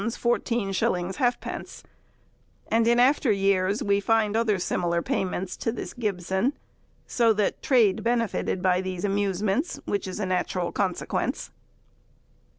_;and, 2.71 2.87
in 2.87 2.99
after 2.99 3.31
years, 3.31 3.83
we 3.83 3.99
find 3.99 4.35
other 4.35 4.57
similar 4.57 4.99
payments 4.99 5.55
to 5.55 5.71
this 5.71 5.93
Gybson; 5.93 6.53
so 7.05 7.33
that 7.33 7.61
trade 7.61 8.01
benefited 8.03 8.63
by 8.63 8.81
these 8.81 9.05
amusements, 9.05 9.79
which 9.85 10.07
is 10.07 10.19
a 10.19 10.25
natural 10.25 10.71
consequence. 10.71 11.51